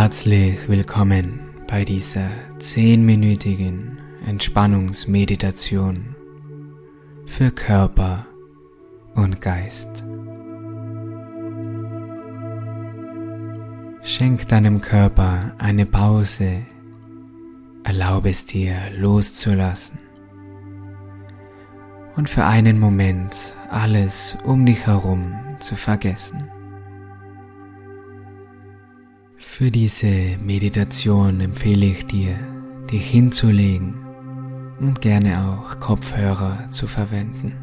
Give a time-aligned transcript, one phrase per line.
[0.00, 6.14] Herzlich willkommen bei dieser zehnminütigen Entspannungsmeditation
[7.26, 8.24] für Körper
[9.16, 9.88] und Geist.
[14.04, 16.64] Schenk deinem Körper eine Pause,
[17.82, 19.98] erlaube es dir loszulassen
[22.14, 26.48] und für einen Moment alles um dich herum zu vergessen.
[29.58, 32.38] Für diese Meditation empfehle ich dir,
[32.92, 33.92] dich hinzulegen
[34.78, 37.56] und gerne auch Kopfhörer zu verwenden.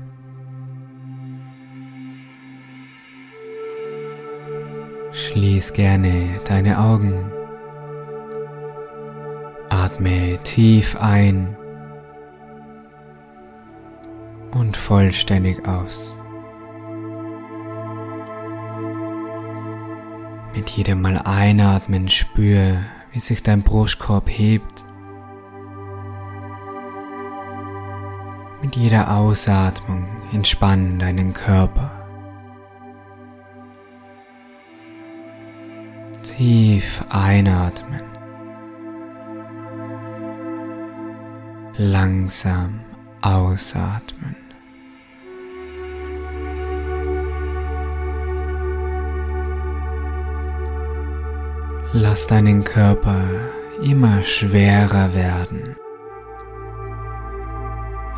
[5.13, 7.31] Schließ gerne deine Augen.
[9.69, 11.55] Atme tief ein
[14.51, 16.13] und vollständig aus.
[20.55, 22.77] Mit jedem Mal einatmen spür,
[23.11, 24.85] wie sich dein Brustkorb hebt.
[28.61, 31.91] Mit jeder Ausatmung entspann deinen Körper.
[36.23, 38.01] Tief einatmen.
[41.77, 42.79] Langsam
[43.21, 44.44] ausatmen.
[51.97, 53.23] Lass deinen Körper
[53.81, 55.77] immer schwerer werden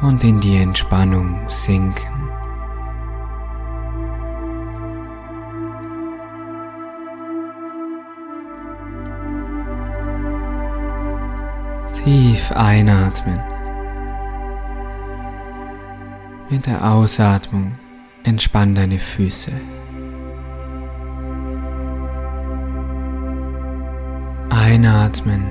[0.01, 2.31] und in die Entspannung sinken.
[12.03, 13.39] Tief einatmen.
[16.49, 17.77] Mit der Ausatmung
[18.23, 19.51] entspann deine Füße.
[24.77, 25.43] Einatmen.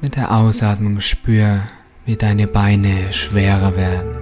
[0.00, 1.62] Mit der Ausatmung spür,
[2.04, 4.14] wie deine Beine schwerer werden.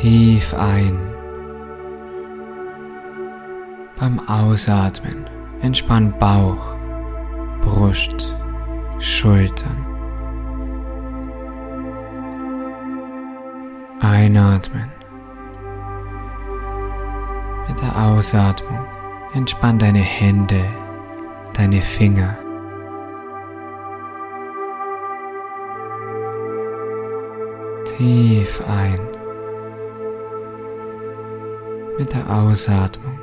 [0.00, 0.98] Tief ein.
[3.96, 5.30] Beim Ausatmen
[5.62, 6.74] entspann Bauch,
[7.60, 8.34] Brust,
[8.98, 9.86] Schultern.
[14.00, 14.99] Einatmen.
[17.70, 18.84] Mit der Ausatmung
[19.32, 20.64] entspann deine Hände,
[21.52, 22.36] deine Finger.
[27.96, 28.98] Tief ein.
[31.96, 33.20] Mit der Ausatmung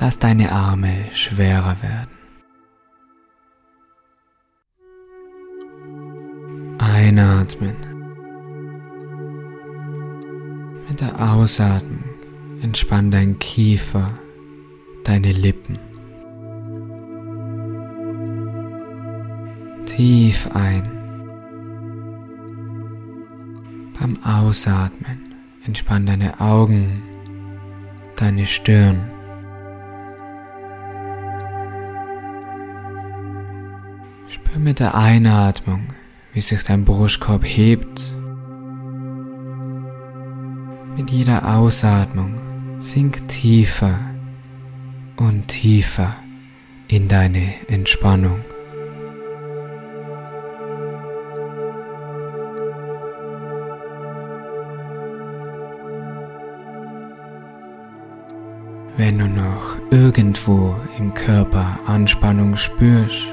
[0.00, 2.16] lass deine Arme schwerer werden.
[6.78, 7.76] Einatmen.
[10.88, 12.11] Mit der Ausatmung
[12.62, 14.16] Entspann dein Kiefer,
[15.02, 15.80] deine Lippen.
[19.84, 20.88] Tief ein.
[23.98, 25.34] Beim Ausatmen
[25.66, 27.02] entspann deine Augen,
[28.14, 29.10] deine Stirn.
[34.28, 35.88] Spür mit der Einatmung,
[36.32, 38.14] wie sich dein Brustkorb hebt.
[40.96, 42.41] Mit jeder Ausatmung
[42.82, 43.96] Sink tiefer
[45.16, 46.16] und tiefer
[46.88, 48.44] in deine Entspannung.
[58.96, 63.28] Wenn du noch irgendwo im Körper Anspannung spürst,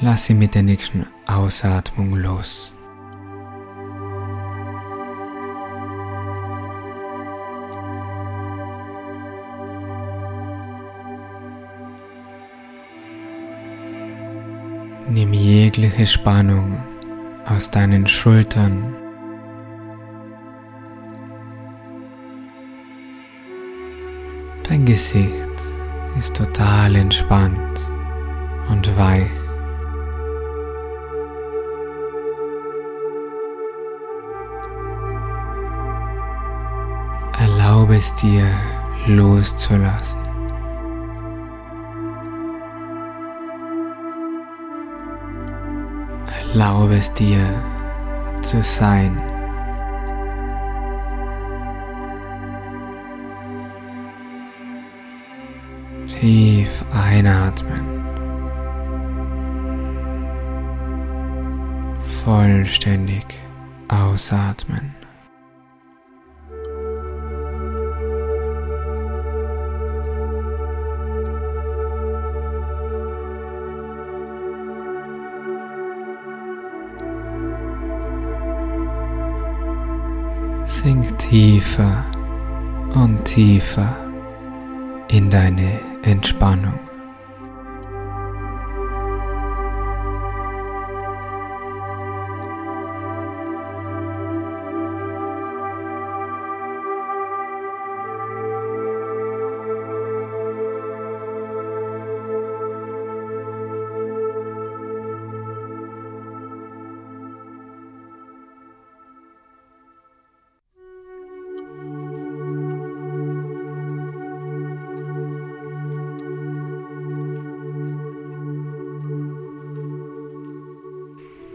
[0.00, 2.72] lass sie mit der nächsten Ausatmung los.
[15.12, 16.80] Nimm jegliche Spannung
[17.44, 18.94] aus deinen Schultern.
[24.62, 25.34] Dein Gesicht
[26.16, 27.80] ist total entspannt
[28.68, 29.26] und weich.
[37.36, 38.46] Erlaube es dir
[39.08, 40.29] loszulassen.
[46.52, 47.38] Erlaube es dir
[48.42, 49.22] zu sein.
[56.08, 57.86] Tief einatmen.
[62.24, 63.24] Vollständig
[63.88, 64.99] ausatmen.
[80.82, 82.06] Sink tiefer
[82.94, 83.94] und tiefer
[85.08, 86.89] in deine Entspannung.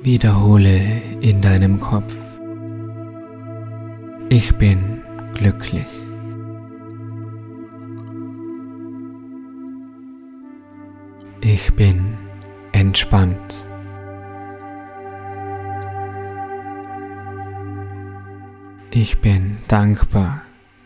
[0.05, 2.15] Wiederhole in deinem Kopf.
[4.29, 5.01] Ich bin
[5.33, 5.87] glücklich.
[11.41, 12.19] Ich bin
[12.71, 13.65] entspannt.
[18.91, 20.43] Ich bin dankbar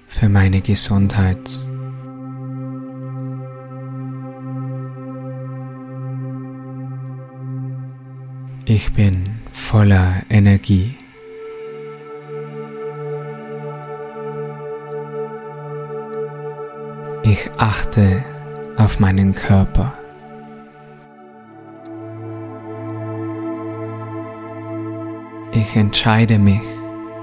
[0.07, 1.68] für meine Gesundheit.
[8.71, 10.95] Ich bin voller Energie.
[17.23, 18.23] Ich achte
[18.77, 19.97] auf meinen Körper.
[25.51, 26.61] Ich entscheide mich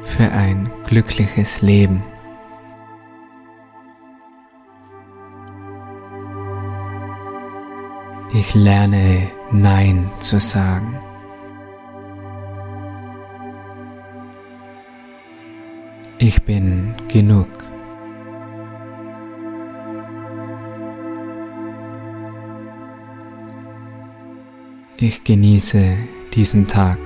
[0.03, 2.03] für ein glückliches Leben.
[8.35, 11.06] Ich lerne Nein zu sagen.
[16.29, 17.47] Ich bin genug.
[24.97, 25.99] Ich genieße
[26.35, 26.99] diesen Tag.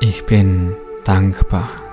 [0.00, 0.74] Ich bin
[1.04, 1.89] dankbar.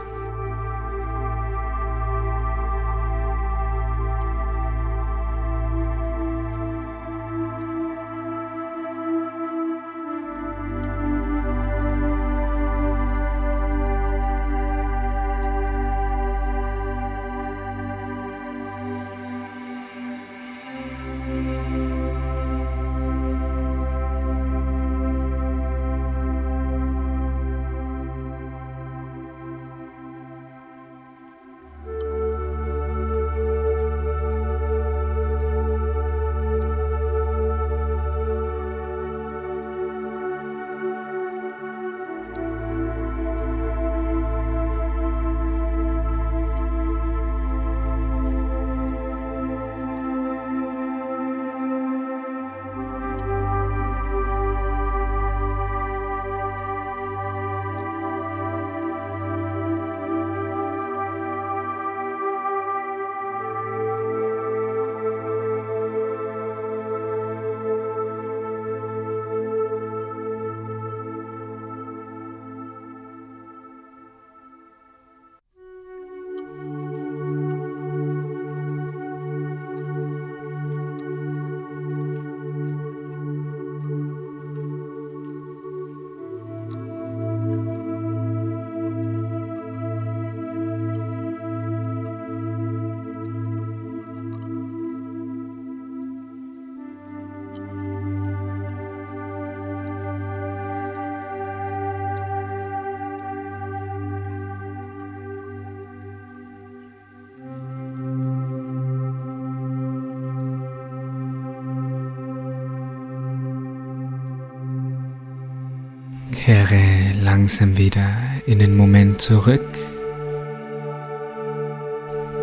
[116.48, 118.08] Kehre langsam wieder
[118.46, 119.68] in den Moment zurück.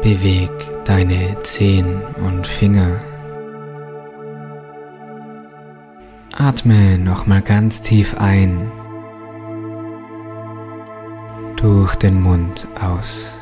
[0.02, 0.50] Beweg
[0.84, 3.00] deine Zehen und Finger.
[6.34, 8.70] Atme nochmal ganz tief ein.
[11.56, 13.34] Durch den Mund aus.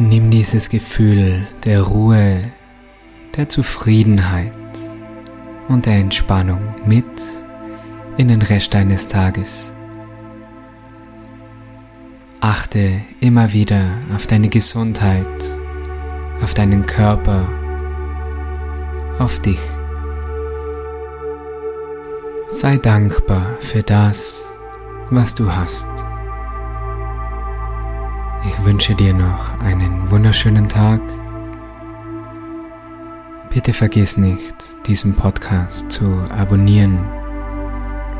[0.00, 2.52] Nimm dieses Gefühl der Ruhe,
[3.36, 4.56] der Zufriedenheit
[5.66, 7.04] und der Entspannung mit
[8.16, 9.72] in den Rest deines Tages.
[12.38, 15.26] Achte immer wieder auf deine Gesundheit,
[16.42, 17.48] auf deinen Körper,
[19.18, 19.58] auf dich.
[22.46, 24.40] Sei dankbar für das,
[25.10, 25.88] was du hast.
[28.68, 31.00] Wünsche dir noch einen wunderschönen Tag.
[33.48, 34.54] Bitte vergiss nicht,
[34.86, 36.98] diesen Podcast zu abonnieren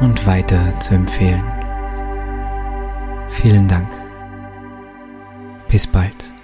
[0.01, 1.45] und weiter zu empfehlen.
[3.29, 3.91] Vielen Dank.
[5.69, 6.38] Bis bald.